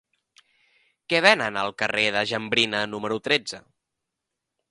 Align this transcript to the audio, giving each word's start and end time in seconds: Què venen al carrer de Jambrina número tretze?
Què 1.13 1.19
venen 1.25 1.59
al 1.65 1.75
carrer 1.83 2.07
de 2.17 2.25
Jambrina 2.33 2.81
número 2.95 3.21
tretze? 3.27 3.63